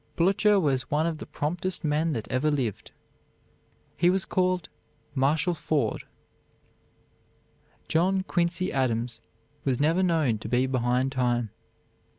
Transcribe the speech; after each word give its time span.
Blücher 0.17 0.59
was 0.59 0.89
one 0.89 1.05
of 1.05 1.19
the 1.19 1.27
promptest 1.27 1.83
men 1.83 2.13
that 2.13 2.27
ever 2.31 2.49
lived. 2.49 2.89
He 3.95 4.09
was 4.09 4.25
called 4.25 4.67
"Marshal 5.13 5.53
Forward." 5.53 6.05
John 7.87 8.23
Quincy 8.23 8.73
Adams 8.73 9.21
was 9.63 9.79
never 9.79 10.01
known 10.01 10.39
to 10.39 10.49
be 10.49 10.65
behind 10.65 11.11
time. 11.11 11.51